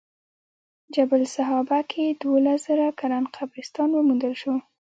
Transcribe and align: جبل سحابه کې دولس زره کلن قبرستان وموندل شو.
جبل 0.95 1.21
سحابه 1.35 1.79
کې 1.91 2.05
دولس 2.21 2.59
زره 2.67 2.87
کلن 2.99 3.23
قبرستان 3.35 3.89
وموندل 3.93 4.33
شو. 4.41 4.53